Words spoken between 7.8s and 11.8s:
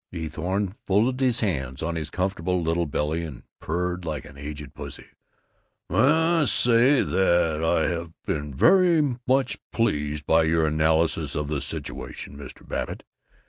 have been very much pleased by your analysis of the